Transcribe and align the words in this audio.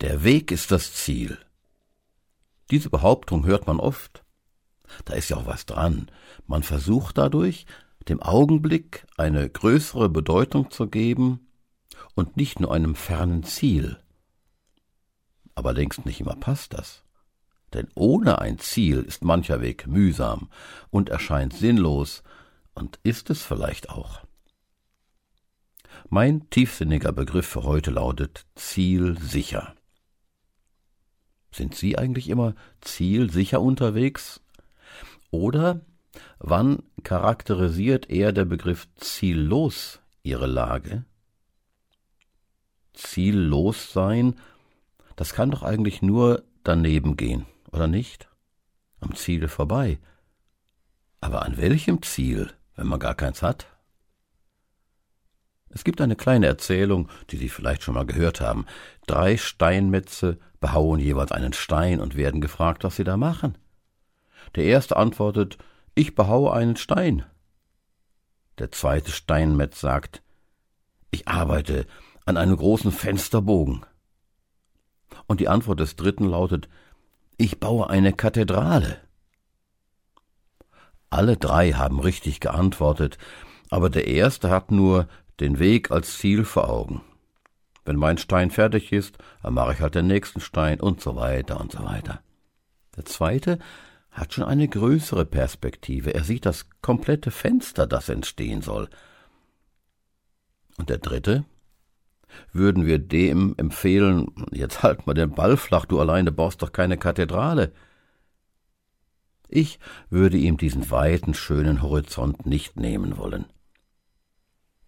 Der 0.00 0.24
Weg 0.24 0.50
ist 0.50 0.70
das 0.70 0.94
Ziel. 0.94 1.36
Diese 2.70 2.88
Behauptung 2.88 3.44
hört 3.44 3.66
man 3.66 3.78
oft. 3.78 4.24
Da 5.04 5.12
ist 5.12 5.28
ja 5.28 5.36
auch 5.36 5.46
was 5.46 5.66
dran. 5.66 6.10
Man 6.46 6.62
versucht 6.62 7.18
dadurch, 7.18 7.66
dem 8.08 8.22
Augenblick 8.22 9.06
eine 9.18 9.50
größere 9.50 10.08
Bedeutung 10.08 10.70
zu 10.70 10.86
geben 10.86 11.48
und 12.14 12.38
nicht 12.38 12.60
nur 12.60 12.72
einem 12.72 12.94
fernen 12.94 13.42
Ziel. 13.42 13.98
Aber 15.54 15.74
längst 15.74 16.06
nicht 16.06 16.20
immer 16.20 16.36
passt 16.36 16.72
das. 16.72 17.04
Denn 17.74 17.88
ohne 17.94 18.38
ein 18.38 18.58
Ziel 18.58 19.02
ist 19.02 19.22
mancher 19.22 19.60
Weg 19.60 19.86
mühsam 19.86 20.48
und 20.88 21.10
erscheint 21.10 21.52
sinnlos 21.52 22.22
und 22.72 22.98
ist 23.02 23.28
es 23.28 23.42
vielleicht 23.42 23.90
auch. 23.90 24.22
Mein 26.08 26.48
tiefsinniger 26.48 27.12
Begriff 27.12 27.46
für 27.46 27.64
heute 27.64 27.90
lautet 27.90 28.46
zielsicher. 28.54 29.74
Sind 31.60 31.74
Sie 31.74 31.98
eigentlich 31.98 32.30
immer 32.30 32.54
zielsicher 32.80 33.60
unterwegs? 33.60 34.40
Oder 35.30 35.82
wann 36.38 36.82
charakterisiert 37.02 38.08
eher 38.08 38.32
der 38.32 38.46
Begriff 38.46 38.88
ziellos 38.96 40.00
Ihre 40.22 40.46
Lage? 40.46 41.04
Ziellos 42.94 43.92
sein, 43.92 44.36
das 45.16 45.34
kann 45.34 45.50
doch 45.50 45.62
eigentlich 45.62 46.00
nur 46.00 46.44
daneben 46.64 47.18
gehen, 47.18 47.44
oder 47.72 47.88
nicht? 47.88 48.30
Am 49.00 49.14
Ziel 49.14 49.46
vorbei. 49.46 49.98
Aber 51.20 51.42
an 51.42 51.58
welchem 51.58 52.00
Ziel, 52.00 52.54
wenn 52.74 52.86
man 52.86 53.00
gar 53.00 53.14
keins 53.14 53.42
hat? 53.42 53.66
Es 55.68 55.84
gibt 55.84 56.00
eine 56.00 56.16
kleine 56.16 56.46
Erzählung, 56.46 57.10
die 57.28 57.36
Sie 57.36 57.50
vielleicht 57.50 57.82
schon 57.82 57.96
mal 57.96 58.06
gehört 58.06 58.40
haben. 58.40 58.64
Drei 59.06 59.36
Steinmetze 59.36 60.38
behauen 60.60 61.00
jeweils 61.00 61.32
einen 61.32 61.52
Stein 61.52 62.00
und 62.00 62.16
werden 62.16 62.40
gefragt, 62.40 62.84
was 62.84 62.96
sie 62.96 63.04
da 63.04 63.16
machen. 63.16 63.56
Der 64.54 64.64
erste 64.64 64.96
antwortet, 64.96 65.58
ich 65.94 66.14
behaue 66.14 66.52
einen 66.52 66.76
Stein. 66.76 67.24
Der 68.58 68.70
zweite 68.70 69.10
Steinmetz 69.10 69.80
sagt, 69.80 70.22
ich 71.10 71.26
arbeite 71.26 71.86
an 72.26 72.36
einem 72.36 72.56
großen 72.56 72.92
Fensterbogen. 72.92 73.84
Und 75.26 75.40
die 75.40 75.48
Antwort 75.48 75.80
des 75.80 75.96
dritten 75.96 76.24
lautet, 76.24 76.68
ich 77.36 77.58
baue 77.58 77.88
eine 77.88 78.12
Kathedrale. 78.12 78.98
Alle 81.08 81.36
drei 81.36 81.72
haben 81.72 81.98
richtig 81.98 82.38
geantwortet, 82.40 83.18
aber 83.70 83.90
der 83.90 84.06
erste 84.06 84.50
hat 84.50 84.70
nur 84.70 85.08
den 85.40 85.58
Weg 85.58 85.90
als 85.90 86.18
Ziel 86.18 86.44
vor 86.44 86.68
Augen. 86.68 87.00
Wenn 87.84 87.96
mein 87.96 88.18
Stein 88.18 88.50
fertig 88.50 88.92
ist, 88.92 89.18
dann 89.42 89.54
mache 89.54 89.72
ich 89.72 89.80
halt 89.80 89.94
den 89.94 90.06
nächsten 90.06 90.40
Stein 90.40 90.80
und 90.80 91.00
so 91.00 91.16
weiter 91.16 91.60
und 91.60 91.72
so 91.72 91.84
weiter. 91.84 92.22
Der 92.96 93.04
zweite 93.04 93.58
hat 94.10 94.34
schon 94.34 94.44
eine 94.44 94.68
größere 94.68 95.24
Perspektive. 95.24 96.14
Er 96.14 96.24
sieht 96.24 96.46
das 96.46 96.66
komplette 96.82 97.30
Fenster, 97.30 97.86
das 97.86 98.08
entstehen 98.08 98.62
soll. 98.62 98.88
Und 100.76 100.90
der 100.90 100.98
dritte? 100.98 101.44
Würden 102.52 102.86
wir 102.86 102.98
dem 102.98 103.54
empfehlen, 103.56 104.28
jetzt 104.52 104.82
halt 104.82 105.06
mal 105.06 105.14
den 105.14 105.32
Ball 105.32 105.56
flach, 105.56 105.84
du 105.84 106.00
alleine 106.00 106.30
baust 106.30 106.62
doch 106.62 106.72
keine 106.72 106.96
Kathedrale. 106.96 107.72
Ich 109.48 109.80
würde 110.10 110.36
ihm 110.36 110.56
diesen 110.56 110.90
weiten, 110.90 111.34
schönen 111.34 111.82
Horizont 111.82 112.46
nicht 112.46 112.78
nehmen 112.78 113.16
wollen 113.16 113.46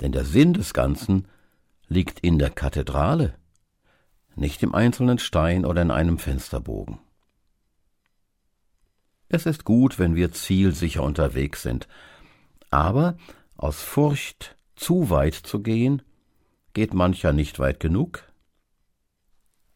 denn 0.00 0.12
der 0.12 0.24
Sinn 0.24 0.54
des 0.54 0.74
Ganzen 0.74 1.28
liegt 1.90 2.20
in 2.20 2.38
der 2.38 2.50
Kathedrale, 2.50 3.34
nicht 4.36 4.62
im 4.62 4.74
einzelnen 4.74 5.18
Stein 5.18 5.66
oder 5.66 5.82
in 5.82 5.90
einem 5.90 6.18
Fensterbogen. 6.18 7.00
Es 9.28 9.44
ist 9.44 9.64
gut, 9.64 9.98
wenn 9.98 10.14
wir 10.14 10.32
zielsicher 10.32 11.02
unterwegs 11.02 11.62
sind, 11.62 11.88
aber 12.70 13.18
aus 13.56 13.82
Furcht, 13.82 14.56
zu 14.76 15.10
weit 15.10 15.34
zu 15.34 15.60
gehen, 15.60 16.02
geht 16.72 16.94
mancher 16.94 17.32
nicht 17.32 17.58
weit 17.58 17.80
genug, 17.80 18.22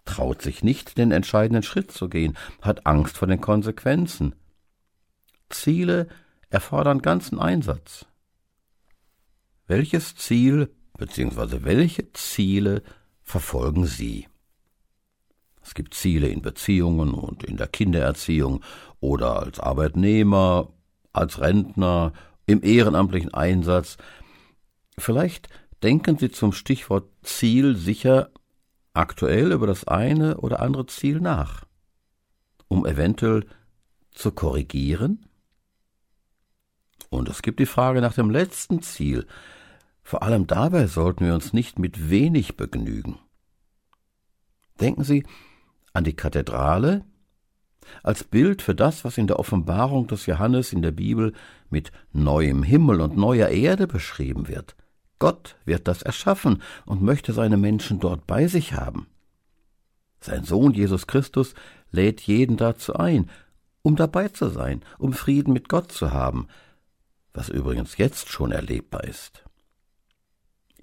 traut 0.04 0.40
sich 0.40 0.62
nicht, 0.62 0.96
den 0.96 1.10
entscheidenden 1.10 1.64
Schritt 1.64 1.90
zu 1.90 2.08
gehen, 2.08 2.38
hat 2.62 2.86
Angst 2.86 3.18
vor 3.18 3.26
den 3.26 3.40
Konsequenzen. 3.40 4.36
Ziele 5.50 6.08
erfordern 6.48 7.02
ganzen 7.02 7.40
Einsatz. 7.40 8.06
Welches 9.66 10.14
Ziel 10.14 10.70
bzw. 10.98 11.64
welche 11.64 12.12
Ziele 12.12 12.82
verfolgen 13.22 13.86
Sie? 13.86 14.28
Es 15.62 15.74
gibt 15.74 15.94
Ziele 15.94 16.28
in 16.28 16.42
Beziehungen 16.42 17.14
und 17.14 17.42
in 17.44 17.56
der 17.56 17.68
Kindererziehung 17.68 18.62
oder 19.00 19.40
als 19.40 19.60
Arbeitnehmer, 19.60 20.68
als 21.12 21.40
Rentner, 21.40 22.12
im 22.46 22.62
ehrenamtlichen 22.62 23.32
Einsatz. 23.32 23.96
Vielleicht 24.98 25.48
denken 25.82 26.18
Sie 26.18 26.30
zum 26.30 26.52
Stichwort 26.52 27.08
Ziel 27.22 27.76
sicher 27.76 28.30
aktuell 28.92 29.52
über 29.52 29.66
das 29.66 29.88
eine 29.88 30.38
oder 30.38 30.60
andere 30.60 30.86
Ziel 30.86 31.20
nach, 31.20 31.64
um 32.68 32.86
eventuell 32.86 33.46
zu 34.12 34.32
korrigieren? 34.32 35.26
Und 37.10 37.28
es 37.28 37.42
gibt 37.42 37.60
die 37.60 37.66
Frage 37.66 38.00
nach 38.00 38.14
dem 38.14 38.30
letzten 38.30 38.82
Ziel. 38.82 39.26
Vor 40.04 40.22
allem 40.22 40.46
dabei 40.46 40.86
sollten 40.86 41.24
wir 41.24 41.34
uns 41.34 41.54
nicht 41.54 41.78
mit 41.78 42.10
wenig 42.10 42.56
begnügen. 42.56 43.18
Denken 44.78 45.02
Sie 45.02 45.24
an 45.94 46.04
die 46.04 46.14
Kathedrale 46.14 47.04
als 48.02 48.22
Bild 48.22 48.60
für 48.60 48.74
das, 48.74 49.04
was 49.04 49.18
in 49.18 49.26
der 49.26 49.38
Offenbarung 49.38 50.06
des 50.06 50.26
Johannes 50.26 50.72
in 50.72 50.82
der 50.82 50.90
Bibel 50.90 51.32
mit 51.70 51.90
neuem 52.12 52.62
Himmel 52.62 53.00
und 53.00 53.16
neuer 53.16 53.48
Erde 53.48 53.86
beschrieben 53.86 54.46
wird. 54.48 54.76
Gott 55.18 55.56
wird 55.64 55.88
das 55.88 56.02
erschaffen 56.02 56.62
und 56.84 57.02
möchte 57.02 57.32
seine 57.32 57.56
Menschen 57.56 57.98
dort 57.98 58.26
bei 58.26 58.46
sich 58.46 58.74
haben. 58.74 59.06
Sein 60.20 60.44
Sohn 60.44 60.72
Jesus 60.72 61.06
Christus 61.06 61.54
lädt 61.90 62.20
jeden 62.22 62.56
dazu 62.56 62.94
ein, 62.94 63.30
um 63.82 63.96
dabei 63.96 64.28
zu 64.28 64.48
sein, 64.48 64.82
um 64.98 65.12
Frieden 65.12 65.52
mit 65.52 65.68
Gott 65.68 65.92
zu 65.92 66.12
haben, 66.12 66.48
was 67.32 67.48
übrigens 67.48 67.96
jetzt 67.96 68.28
schon 68.30 68.50
erlebbar 68.52 69.04
ist. 69.04 69.43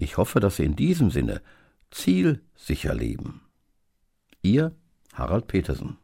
Ich 0.02 0.16
hoffe, 0.16 0.40
dass 0.40 0.56
Sie 0.56 0.64
in 0.64 0.74
diesem 0.74 1.12
Sinne 1.12 1.40
zielsicher 1.92 2.92
leben. 2.92 3.42
Ihr 4.42 4.74
Harald 5.12 5.46
Petersen 5.46 5.96